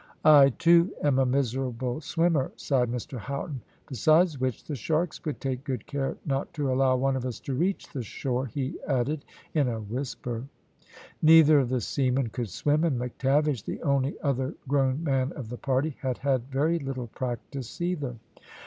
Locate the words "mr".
2.91-3.19